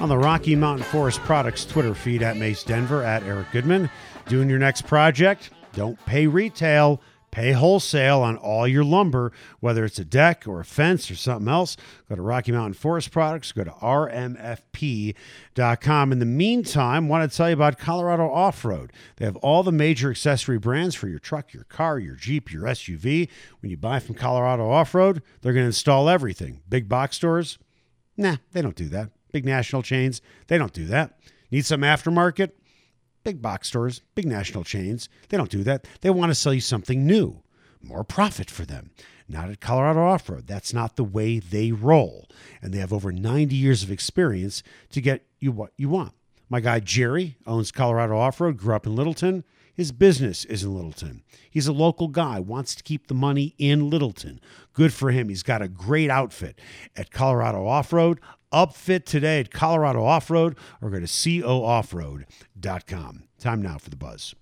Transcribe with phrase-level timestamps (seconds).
[0.00, 3.88] on the Rocky Mountain Forest Products Twitter feed at Mace Denver, at Eric Goodman.
[4.26, 9.98] Doing your next project, don't pay retail, pay wholesale on all your lumber, whether it's
[9.98, 11.76] a deck or a fence or something else.
[12.08, 15.12] Go to Rocky Mountain Forest Products, go to rmfp.com.
[16.12, 18.92] In the meantime, want to tell you about Colorado Off Road.
[19.16, 22.64] They have all the major accessory brands for your truck, your car, your Jeep, your
[22.64, 23.28] SUV.
[23.60, 26.60] When you buy from Colorado Off Road, they're going to install everything.
[26.68, 27.58] Big box stores?
[28.16, 29.10] Nah, they don't do that.
[29.34, 31.18] Big national chains, they don't do that.
[31.50, 32.52] Need some aftermarket?
[33.24, 35.88] Big box stores, big national chains, they don't do that.
[36.02, 37.42] They want to sell you something new,
[37.82, 38.92] more profit for them.
[39.28, 40.46] Not at Colorado Off Road.
[40.46, 42.28] That's not the way they roll.
[42.62, 46.12] And they have over 90 years of experience to get you what you want.
[46.48, 49.42] My guy Jerry owns Colorado Off Road, grew up in Littleton.
[49.74, 51.24] His business is in Littleton.
[51.50, 54.40] He's a local guy, wants to keep the money in Littleton.
[54.72, 55.28] Good for him.
[55.28, 56.60] He's got a great outfit
[56.94, 58.20] at Colorado Off Road.
[58.54, 62.24] Upfit today at Colorado Off Road or go to cooffroad.com.
[63.38, 64.34] Time now for the buzz.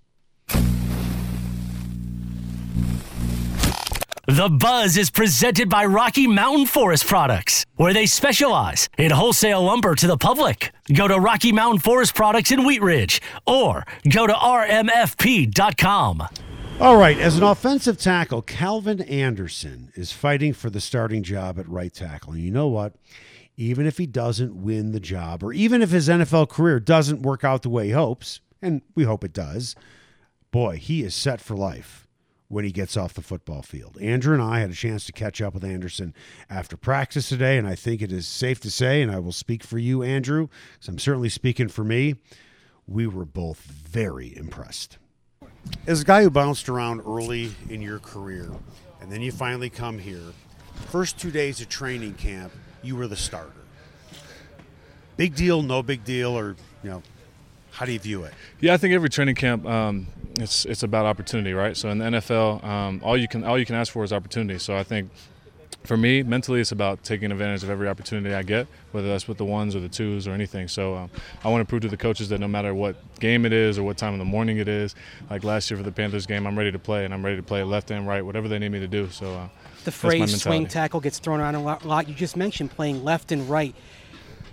[4.29, 9.97] The Buzz is presented by Rocky Mountain Forest Products, where they specialize in wholesale lumber
[9.97, 10.71] to the public.
[10.95, 16.23] Go to Rocky Mountain Forest Products in Wheat Ridge or go to rmfp.com.
[16.81, 21.69] All right, as an offensive tackle, Calvin Anderson is fighting for the starting job at
[21.69, 22.33] right tackle.
[22.35, 22.95] And you know what?
[23.57, 27.45] Even if he doesn't win the job, or even if his NFL career doesn't work
[27.45, 29.77] out the way he hopes, and we hope it does,
[30.51, 32.07] boy, he is set for life
[32.49, 33.97] when he gets off the football field.
[34.01, 36.15] Andrew and I had a chance to catch up with Anderson
[36.51, 39.65] after practice today, and I think it is safe to say, and I will speak
[39.65, 42.17] for you, Andrew, because I'm certainly speaking for me,
[42.87, 44.99] we were both very impressed.
[45.87, 48.51] As a guy who bounced around early in your career,
[49.01, 50.21] and then you finally come here,
[50.91, 53.51] first two days of training camp, you were the starter.
[55.17, 57.03] Big deal, no big deal, or, you know,
[57.71, 58.35] how do you view it?
[58.61, 60.07] Yeah, I think every training camp, um,
[60.39, 61.77] it's it's about opportunity, right?
[61.77, 64.59] So in the NFL, um, all you can all you can ask for is opportunity.
[64.59, 65.11] So I think
[65.85, 69.39] for me, mentally, it's about taking advantage of every opportunity I get, whether that's with
[69.39, 70.69] the ones or the twos or anything.
[70.69, 71.11] So um,
[71.43, 73.83] I want to prove to the coaches that no matter what game it is or
[73.83, 74.95] what time in the morning it is,
[75.29, 77.43] like last year for the Panthers game, I'm ready to play and I'm ready to
[77.43, 79.09] play left and right, whatever they need me to do.
[79.11, 79.49] So uh,
[79.85, 82.09] the phrase swing tackle gets thrown around a lot.
[82.09, 83.75] You just mentioned playing left and right.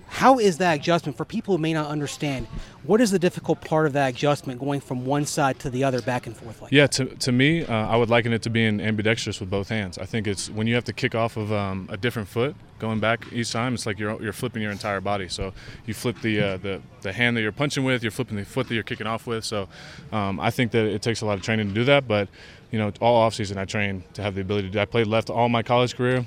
[0.10, 2.48] How is that adjustment for people who may not understand?
[2.84, 6.02] What is the difficult part of that adjustment going from one side to the other,
[6.02, 6.92] back and forth like yeah, that?
[6.94, 9.98] to, to me, uh, I would liken it to being ambidextrous with both hands.
[9.98, 13.00] I think it's when you have to kick off of um, a different foot going
[13.00, 13.74] back each time.
[13.74, 15.30] It's like you're, you're flipping your entire body.
[15.30, 15.54] So
[15.86, 18.68] you flip the, uh, the the hand that you're punching with, you're flipping the foot
[18.68, 19.46] that you're kicking off with.
[19.46, 19.68] So
[20.12, 22.08] um, I think that it takes a lot of training to do that.
[22.08, 22.30] But
[22.72, 24.80] you know, all offseason I train to have the ability to do.
[24.80, 26.26] I played left all my college career.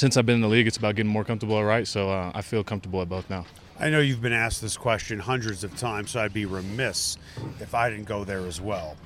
[0.00, 1.86] Since I've been in the league, it's about getting more comfortable at right.
[1.86, 3.44] So uh, I feel comfortable at both now.
[3.78, 7.18] I know you've been asked this question hundreds of times, so I'd be remiss
[7.60, 8.96] if I didn't go there as well.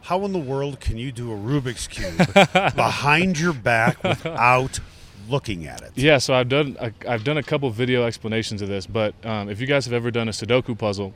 [0.00, 2.16] How in the world can you do a Rubik's cube
[2.74, 4.80] behind your back without
[5.28, 5.92] looking at it?
[5.94, 6.76] Yeah, so I've done
[7.06, 10.10] I've done a couple video explanations of this, but um, if you guys have ever
[10.10, 11.14] done a Sudoku puzzle,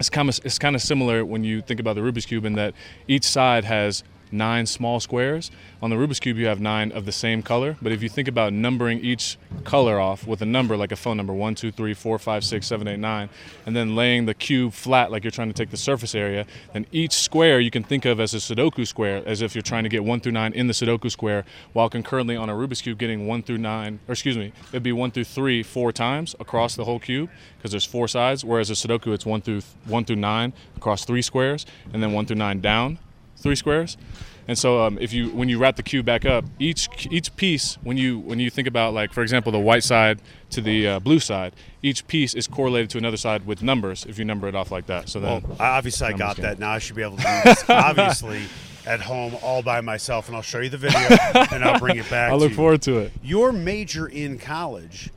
[0.00, 2.54] it's kind of it's kind of similar when you think about the Rubik's cube in
[2.54, 2.72] that
[3.06, 5.50] each side has nine small squares.
[5.80, 7.76] On the Rubik's Cube, you have nine of the same color.
[7.82, 11.16] But if you think about numbering each color off with a number like a phone
[11.16, 13.28] number one, two, three, four, five, six, seven, eight, nine,
[13.66, 16.86] and then laying the cube flat like you're trying to take the surface area, then
[16.92, 19.88] each square you can think of as a Sudoku square, as if you're trying to
[19.88, 23.26] get one through nine in the Sudoku square, while concurrently on a Rubik's Cube getting
[23.26, 26.84] one through nine, or excuse me, it'd be one through three four times across the
[26.84, 30.52] whole cube because there's four sides, whereas a Sudoku it's one through one through nine
[30.76, 32.98] across three squares, and then one through nine down
[33.42, 33.96] three squares.
[34.48, 37.78] And so, um, if you when you wrap the cube back up, each each piece
[37.82, 40.98] when you when you think about like for example the white side to the uh,
[40.98, 44.54] blue side, each piece is correlated to another side with numbers if you number it
[44.56, 45.08] off like that.
[45.08, 46.44] So then, well, obviously I got game.
[46.44, 46.58] that.
[46.58, 47.64] Now I should be able to do this.
[47.68, 48.42] obviously.
[48.84, 50.98] At home, all by myself, and I'll show you the video,
[51.52, 52.32] and I'll bring it back.
[52.32, 53.12] I look forward to it.
[53.22, 55.08] Your major in college,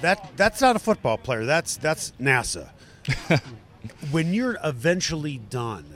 [0.00, 1.44] that that's not a football player.
[1.44, 2.68] That's that's NASA.
[4.12, 5.93] when you're eventually done,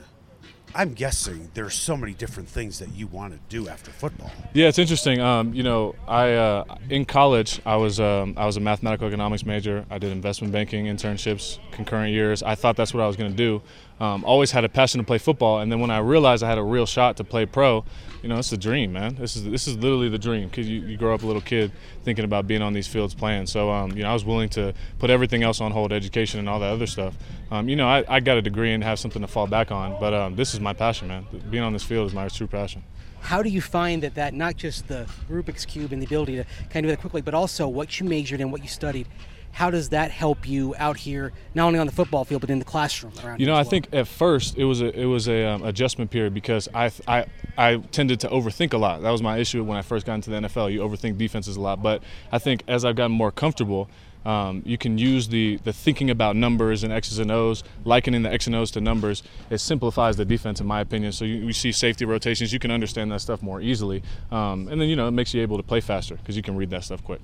[0.75, 4.31] I'm guessing there's so many different things that you want to do after football.
[4.53, 5.19] Yeah, it's interesting.
[5.19, 9.45] Um, you know, I uh, in college I was um, I was a mathematical economics
[9.45, 9.85] major.
[9.89, 12.43] I did investment banking internships, concurrent years.
[12.43, 13.61] I thought that's what I was going to do.
[13.99, 16.57] Um, always had a passion to play football, and then when I realized I had
[16.57, 17.83] a real shot to play pro,
[18.21, 19.15] you know, it's the dream, man.
[19.15, 21.71] This is this is literally the dream because you, you grow up a little kid
[22.03, 23.47] thinking about being on these fields playing.
[23.47, 26.47] So, um, you know, I was willing to put everything else on hold, education and
[26.47, 27.15] all that other stuff.
[27.51, 29.99] Um, you know, I, I, got a degree and have something to fall back on,
[29.99, 31.25] but um, this is my passion, man.
[31.49, 32.83] Being on this field is my true passion
[33.21, 36.45] how do you find that that not just the Rubik's cube and the ability to
[36.69, 39.07] kind of do that quickly, but also what you majored in, what you studied,
[39.51, 42.59] how does that help you out here, not only on the football field but in
[42.59, 43.39] the classroom around?
[43.39, 43.69] You know, I well?
[43.69, 47.25] think at first it was a it was a um, adjustment period because I, I
[47.57, 49.01] I tended to overthink a lot.
[49.01, 50.71] That was my issue when I first got into the NFL.
[50.71, 53.89] You overthink defenses a lot, but I think as I've gotten more comfortable
[54.25, 58.31] um, you can use the, the thinking about numbers and X's and O's, likening the
[58.31, 59.23] X and O's to numbers.
[59.49, 61.11] It simplifies the defense, in my opinion.
[61.11, 64.03] So you, you see safety rotations, you can understand that stuff more easily.
[64.31, 66.55] Um, and then, you know, it makes you able to play faster because you can
[66.55, 67.21] read that stuff quick.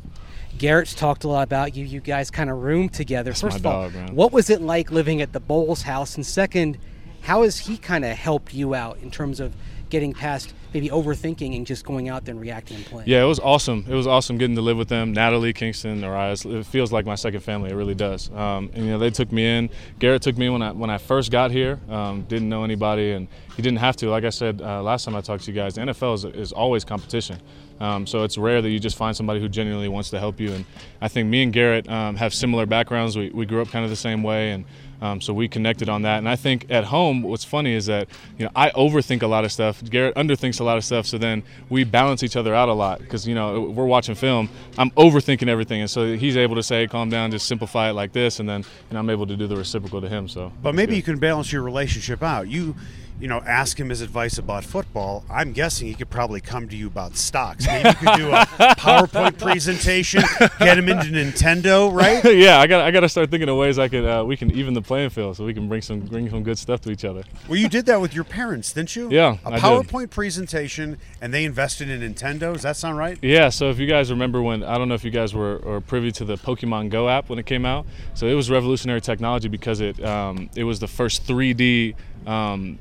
[0.57, 1.83] Garett's talked a lot about you.
[1.83, 3.31] You guys kind of roomed together.
[3.31, 6.15] That's First of all, what was it like living at the Bolles house?
[6.15, 6.77] And second,
[7.23, 9.53] how has he kind of helped you out in terms of
[9.95, 13.07] getting past maybe overthinking and just going out there and reacting and playing.
[13.07, 13.85] Yeah, it was awesome.
[13.87, 15.13] It was awesome getting to live with them.
[15.13, 16.43] Natalie, Kingston, Arias.
[16.43, 17.71] It feels like my second family.
[17.71, 18.29] It really does.
[18.31, 19.69] Um, and you know, they took me in.
[19.99, 21.79] Garett took me when I when I first got here.
[21.87, 24.09] Um, didn't know anybody, and he didn't have to.
[24.09, 26.51] Like I said uh, last time I talked to you guys, the NFL is, is
[26.51, 27.39] always competition.
[27.79, 30.51] Um, so it's rare that you just find somebody who genuinely wants to help you.
[30.53, 30.65] And
[31.01, 33.17] I think me and Garett um, have similar backgrounds.
[33.17, 34.65] We, we grew up kind of the same way, and
[35.01, 36.19] um, so we connected on that.
[36.19, 38.07] And I think at home, what's funny is that
[38.37, 39.83] you know I overthink a lot of stuff.
[39.83, 41.05] Garett underthinks a lot of stuff.
[41.05, 44.49] So then we balance each other out a lot because you know we're watching film.
[44.77, 48.13] I'm overthinking everything, and so he's able to say, "Calm down, just simplify it like
[48.13, 48.63] this," and then
[48.95, 50.27] know, I'm able to do the reciprocal to him.
[50.27, 50.97] So, but maybe good.
[50.97, 52.47] you can balance your relationship out.
[52.47, 52.75] You
[53.19, 56.75] you know, ask him his advice about football, I'm guessing he could probably come to
[56.75, 57.65] you about stocks.
[57.65, 58.45] Maybe you could do a
[58.77, 60.21] PowerPoint presentation,
[60.59, 62.23] get him into Nintendo, right?
[62.35, 64.51] yeah, I got I got to start thinking of ways I could uh, we can
[64.51, 67.05] even the playing field so we can bring some bring some good stuff to each
[67.05, 67.23] other.
[67.47, 69.09] Well, you did that with your parents, didn't you?
[69.09, 72.53] Yeah, a PowerPoint presentation, and they invested in Nintendo.
[72.53, 73.17] Does that sound right?
[73.21, 73.49] Yeah.
[73.49, 76.11] So if you guys remember when I don't know if you guys were, were privy
[76.13, 77.85] to the Pokemon Go app when it came out.
[78.13, 81.95] So it was revolutionary technology because it um, it was the first 3D
[82.27, 82.79] um,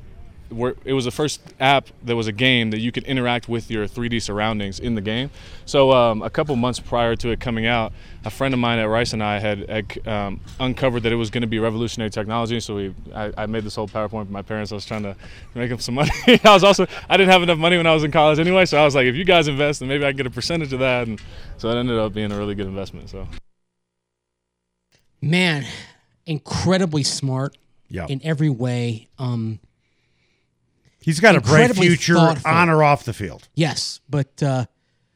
[0.51, 3.87] it was the first app that was a game that you could interact with your
[3.87, 5.31] 3D surroundings in the game.
[5.65, 7.93] So um, a couple months prior to it coming out,
[8.23, 11.29] a friend of mine at Rice and I had, had um, uncovered that it was
[11.29, 12.59] going to be revolutionary technology.
[12.59, 14.71] So we, I, I, made this whole PowerPoint for my parents.
[14.71, 15.15] I was trying to
[15.55, 16.11] make them some money.
[16.27, 18.65] I was also, I didn't have enough money when I was in college anyway.
[18.65, 20.73] So I was like, if you guys invest, then maybe I can get a percentage
[20.73, 21.07] of that.
[21.07, 21.19] And
[21.57, 23.09] so it ended up being a really good investment.
[23.09, 23.27] So,
[25.21, 25.65] man,
[26.25, 27.57] incredibly smart.
[27.87, 28.07] Yeah.
[28.09, 29.09] In every way.
[29.19, 29.59] Um,
[31.05, 32.49] He's got a bright future thoughtful.
[32.49, 33.47] on or off the field.
[33.53, 34.65] Yes, but uh,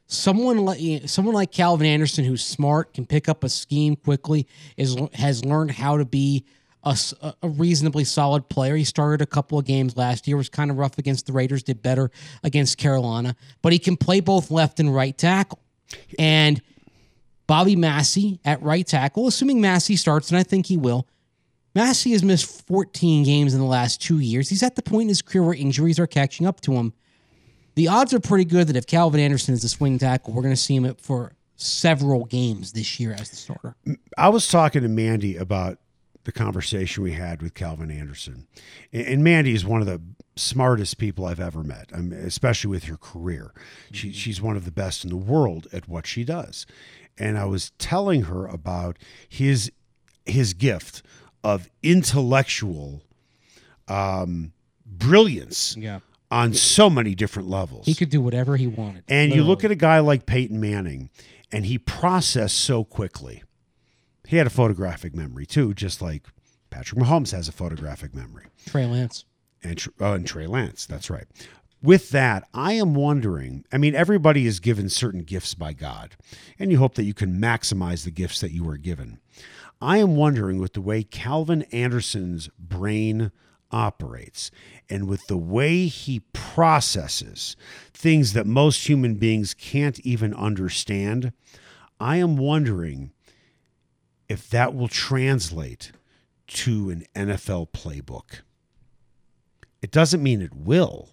[0.06, 4.46] someone like someone like Calvin Anderson, who's smart, can pick up a scheme quickly,
[4.78, 6.46] is has learned how to be
[6.84, 6.96] a,
[7.42, 8.76] a, reasonably solid player.
[8.76, 11.64] He started a couple of games last year, was kind of rough against the Raiders,
[11.64, 12.12] did better
[12.44, 15.58] against Carolina, but he can play both left and right tackle.
[16.20, 16.62] And
[17.48, 21.08] Bobby Massie at right tackle, assuming Massie starts, and I think he will,
[21.76, 24.50] Massie has missed 14 games in the last two years.
[24.50, 26.94] He's at the point in his career where injuries are catching up to him.
[27.76, 30.54] The odds are pretty good that if Calvin Anderson is the swing tackle, we're going
[30.54, 33.76] to see him for several games this year as the starter.
[34.18, 35.78] I was talking to Mandy about
[36.24, 38.48] the conversation we had with Calvin Anderson.
[38.92, 40.02] And Mandy is one of the
[40.36, 43.54] smartest people I've ever met, especially with her career.
[43.92, 44.14] She, mm-hmm.
[44.14, 46.66] she's one of the best in the world at what she does.
[47.18, 49.72] And I was telling her about his
[50.26, 51.02] his gift
[51.44, 53.02] of intellectual
[53.88, 54.54] um,
[54.86, 56.00] brilliance yeah.
[56.32, 57.86] on so many different levels.
[57.86, 59.04] He could do whatever he wanted.
[59.08, 59.36] And literally.
[59.36, 61.10] you look at a guy like Peyton Manning,
[61.52, 63.44] and he processed so quickly.
[64.28, 66.28] He had a photographic memory too, just like
[66.70, 68.46] Patrick Mahomes has a photographic memory.
[68.66, 69.26] Trey Lance.
[69.64, 71.26] And, oh, and Trey Lance, that's right.
[71.82, 73.66] With that, I am wondering.
[73.72, 76.16] I mean, everybody is given certain gifts by God,
[76.60, 79.20] and you hope that you can maximize the gifts that you were given.
[79.82, 83.32] I am wondering with the way Calvin Anderson's brain
[83.72, 84.52] operates
[84.90, 87.56] and with the way he processes
[87.94, 91.32] things that most human beings can't even understand,
[92.00, 93.12] I am wondering
[94.28, 95.92] if that will translate
[96.48, 98.42] to an NFL playbook.
[99.82, 101.10] It doesn't mean it will,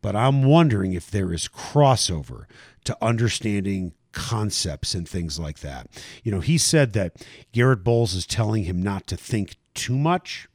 [0.00, 2.44] but I'm wondering if there is crossover
[2.84, 5.88] to understanding concepts and things like that.
[6.24, 10.48] You know, he said that Garett Bolles is telling him not to think too much.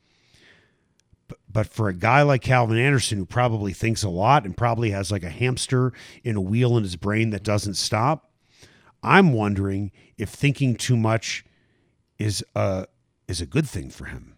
[1.50, 5.12] But for a guy like Calvin Anderson, who probably thinks a lot and probably has
[5.12, 8.32] like a hamster in a wheel in his brain that doesn't stop,
[9.04, 11.46] I'm wondering if thinking too much
[12.18, 12.88] is a
[13.28, 14.36] is a good thing for him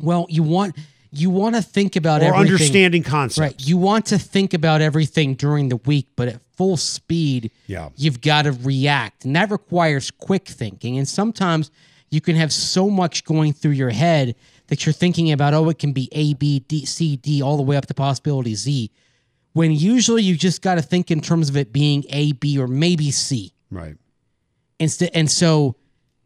[0.00, 0.76] Well, you want
[1.10, 2.52] you want to think about or everything.
[2.52, 3.38] understanding concepts.
[3.40, 3.68] Right.
[3.68, 7.88] You want to think about everything during the week, but at full speed, Yeah.
[7.96, 9.24] you've got to react.
[9.24, 10.98] And that requires quick thinking.
[10.98, 11.70] And sometimes
[12.10, 14.34] you can have so much going through your head
[14.66, 17.62] that you're thinking about, oh, it can be A, B, D, C, D, all the
[17.62, 18.90] way up to possibility Z.
[19.54, 22.68] When usually you just got to think in terms of it being A, B, or
[22.68, 23.54] maybe C.
[23.70, 23.96] Right.
[24.78, 25.76] Instead, and so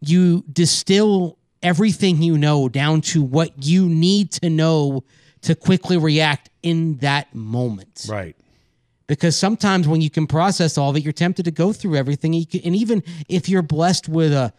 [0.01, 5.05] you distill everything you know down to what you need to know
[5.43, 8.07] to quickly react in that moment.
[8.09, 8.35] Right.
[9.07, 12.43] Because sometimes when you can process all of it, you're tempted to go through everything.
[12.47, 14.53] Can- And even if you're blessed with a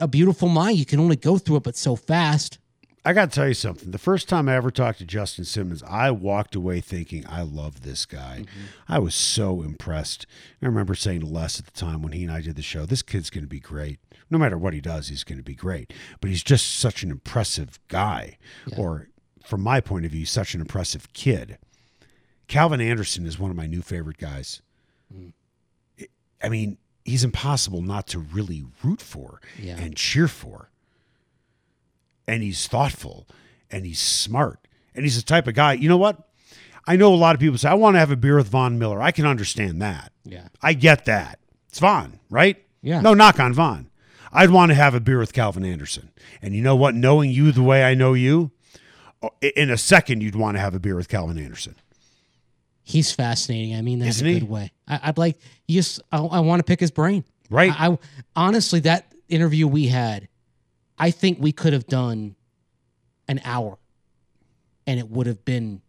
[0.00, 2.58] a beautiful mind, you can only go through it, but so fast.
[3.04, 3.90] I got to tell you something.
[3.92, 7.82] The first time I ever talked to Justin Simmons, I walked away thinking, I love
[7.82, 8.40] this guy.
[8.40, 8.64] Mm-hmm.
[8.92, 10.26] I was so impressed.
[10.60, 12.84] I remember saying to Les at the time when he and I did the show,
[12.86, 14.00] this kid's going to be great.
[14.30, 15.92] No matter what he does, he's going to be great.
[16.20, 18.38] But he's just such an impressive guy.
[18.76, 19.08] Or,
[19.44, 21.58] from my point of view, such an impressive kid.
[22.48, 24.62] Calvin Anderson is one of my new favorite guys.
[25.12, 25.28] Hmm.
[26.42, 29.76] I mean, he's impossible not to really root for Yeah.
[29.78, 30.70] and cheer for
[32.28, 33.26] and he's thoughtful
[33.70, 35.72] and he's smart and he's the type of guy.
[35.74, 36.28] You know what?
[36.86, 38.78] I know a lot of people say, I want to have a beer with Von
[38.78, 39.02] Miller.
[39.02, 40.12] I can understand that.
[40.24, 40.48] Yeah.
[40.62, 41.40] I get that.
[41.68, 42.62] It's Von, right?
[42.82, 43.00] Yeah.
[43.00, 43.90] No knock on Von.
[44.32, 46.10] I'd want to have a beer with Calvin Anderson.
[46.42, 46.94] And you know what?
[46.94, 48.50] Knowing you the way I know you,
[49.22, 51.74] oh, in a second, you'd want to have a beer with Calvin Anderson.
[52.88, 53.74] He's fascinating.
[53.74, 54.38] I mean, that's Isn't a he?
[54.40, 54.70] good way.
[54.86, 57.24] I, I'd like, you just, I, I want to pick his brain.
[57.50, 57.72] Right.
[57.76, 57.98] I, I
[58.36, 60.28] honestly, that interview we had,
[60.96, 62.36] I think we could have done
[63.26, 63.76] an hour,
[64.86, 65.82] and it would have been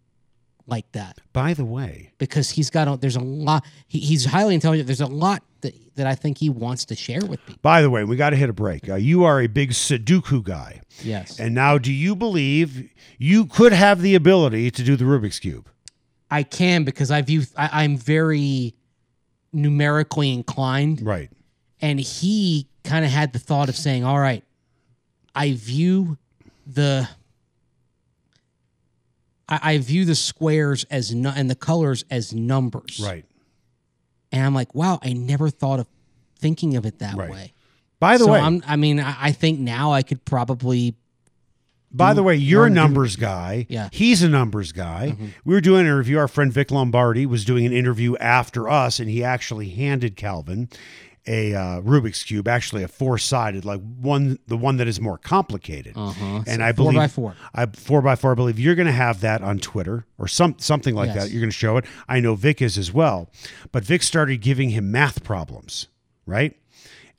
[0.65, 2.87] like that By the way, because he's got.
[2.87, 3.63] A, there's a lot.
[3.87, 4.87] He, he's highly intelligent.
[4.87, 7.59] There's a lot that that I think he wants to share with people.
[7.61, 8.89] by the way, we got to hit a break.
[8.89, 10.81] Uh, you are a big Sudoku guy.
[11.03, 12.89] Yes, And now, do you believe
[13.19, 15.69] you could have the ability to do the Rubik's Cube?
[16.29, 17.43] I can because I view.
[17.55, 18.73] I, I'm very
[19.53, 21.29] numerically inclined, Right.
[21.81, 24.43] and he kind of had the thought of saying, "All right,
[25.35, 26.17] I view
[26.65, 27.07] the."
[29.49, 32.99] I, I view the squares as nu- and the colors as numbers.
[33.03, 33.23] Right.
[34.31, 35.87] And I'm like, wow, I never thought of
[36.37, 37.29] thinking of it that Right.
[37.31, 37.53] way.
[37.99, 40.95] By the so way, I'm, I mean, I, I think now I could probably.
[41.91, 43.65] By the way, you're a learn to do- numbers guy.
[43.69, 43.85] Yeah.
[43.85, 43.95] Mm-hmm.
[43.95, 45.15] He's a numbers guy.
[45.45, 46.17] We were doing an interview.
[46.17, 50.69] Our friend Vic Lombardi was doing an interview after us, and he actually handed Calvin
[51.29, 55.17] a uh, Rubik's cube, actually a four sided, like one, the one that is more
[55.17, 55.91] complicated.
[55.97, 56.43] Uh-huh.
[56.47, 57.35] And So I four believe by four.
[57.53, 58.31] I four by four.
[58.31, 61.15] I believe you're going to have that on Twitter or some something like Yes.
[61.25, 61.31] that.
[61.31, 61.85] You're going to show it.
[62.07, 63.29] I know Vic is as well.
[63.73, 65.87] But Vic started giving him math problems,
[66.25, 66.55] right?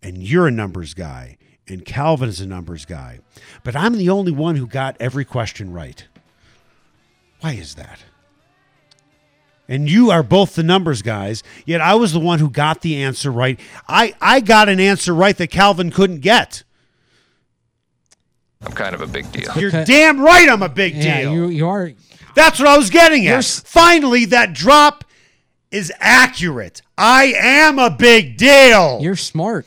[0.03, 1.37] And you're a numbers guy,
[1.69, 3.21] and Calvin is a numbers guy.
[3.65, 6.07] But I'm the only one who got every question right.
[7.41, 8.01] Why is that?
[9.69, 13.03] And you are both the numbers guys, yet I was the one who got the
[13.03, 13.61] answer right.
[13.87, 16.65] I, I got an answer right that Calvin couldn't get.
[18.63, 19.53] I'm kind of a big deal.
[19.57, 21.33] You're Because- damn right I'm a big Yeah, deal.
[21.33, 21.93] you you are.
[22.35, 23.39] That's what I was getting You're at.
[23.39, 25.05] s- Finally, that drop
[25.71, 26.83] is accurate.
[26.97, 28.99] I am a big deal.
[29.03, 29.67] You're smart.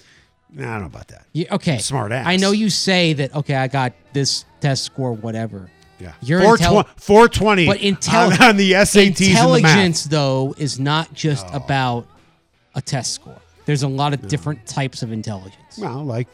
[0.58, 1.25] I don't know about that.
[1.51, 1.77] Okay.
[1.77, 2.25] Smart ass.
[2.27, 3.34] I know you say that.
[3.36, 5.70] Okay, I got this test score, whatever.
[6.00, 6.13] Yeah.
[6.22, 10.12] You're 420, intelli- 420 But intelli- on, on the SATs the intelligence, math.
[10.12, 11.58] though, is not just Oh.
[11.58, 12.08] about
[12.75, 13.38] a test score.
[13.65, 15.77] There's a lot of different types of intelligence.
[15.77, 16.27] Well, like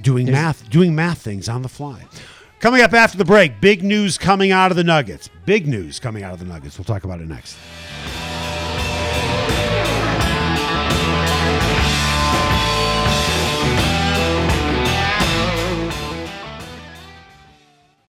[0.00, 2.02] doing math, doing math things on the fly.
[2.60, 5.28] Coming up after the break, big news coming out of the Nuggets.
[5.46, 6.78] Big news coming out of the Nuggets.
[6.78, 7.56] We'll talk about it next.